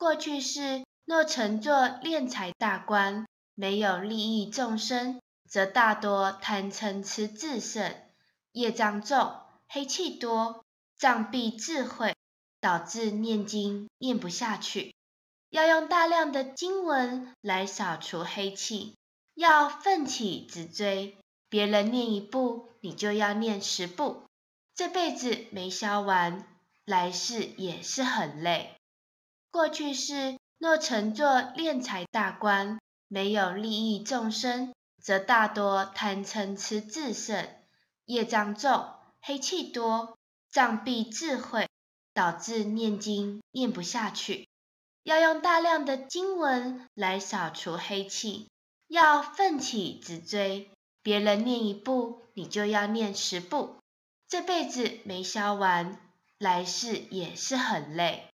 [0.00, 7.94] 过去世若乘坐敛财大官，没有利益众生，则大多贪嗔痴自胜，
[8.52, 9.34] 业障重，
[9.68, 10.64] 黑气多，
[10.96, 12.16] 障蔽智慧，
[12.62, 14.94] 导致念经念不下去。
[15.50, 18.96] 要用大量的经文来扫除黑气，
[19.34, 21.18] 要奋起直追，
[21.50, 24.22] 别人念一部，你就要念十部，
[24.74, 26.46] 这辈子没消完，
[26.86, 28.79] 来世也是很累。
[29.52, 32.78] 过去世若乘坐敛财大官，
[33.08, 37.48] 没有利益众生，则大多贪嗔痴自胜，
[38.04, 40.16] 业障重，黑气多，
[40.52, 41.68] 障蔽智慧，
[42.14, 44.46] 导致念经念不下去。
[45.02, 48.48] 要用大量的经文来扫除黑气，
[48.86, 50.70] 要奋起直追，
[51.02, 53.76] 别人念一部，你就要念十部，
[54.28, 55.98] 这辈子没消完，
[56.38, 58.29] 来世也是很累。